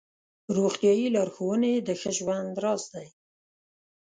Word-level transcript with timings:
روغتیایي 0.57 1.07
لارښوونې 1.15 1.71
د 1.77 1.89
ښه 1.99 2.11
ژوند 2.17 2.51
راز 2.63 2.83
دی. 2.93 3.07